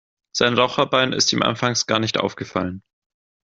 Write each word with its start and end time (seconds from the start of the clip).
Sein 0.35 0.55
Raucherbein 0.55 1.13
ist 1.13 1.31
ihm 1.31 1.43
anfangs 1.43 1.85
gar 1.85 1.99
nicht 1.99 2.17
aufgefallen. 2.19 2.81